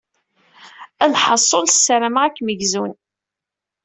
[1.13, 2.91] Lḥaṣul, ssarameɣ ad kem-gzun.